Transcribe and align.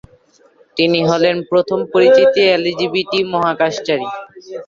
তিনি 0.77 0.99
হলেন 1.09 1.35
প্রথম 1.49 1.79
পরিচিত 1.93 2.33
এলজিবিটি 2.49 3.19
মহাকাশচারী। 3.33 4.07